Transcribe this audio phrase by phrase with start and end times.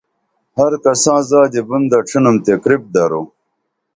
[0.57, 3.21] ہر کساں زادی بُن دڇھنُم تے کرپ درو